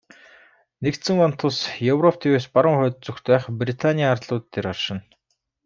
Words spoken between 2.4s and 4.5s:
баруун хойд зүгт байх Британийн арлууд